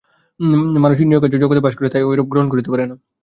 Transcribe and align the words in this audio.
মানুষ 0.83 0.97
ইন্দ্রিয়গ্রাহ্য 0.99 1.41
জগতে 1.43 1.63
বাস 1.65 1.73
করে, 1.77 1.91
তাই 1.93 2.03
ঐরূপ 2.03 2.27
করিতে 2.51 2.69
পারে 2.71 2.85
না। 2.85 2.95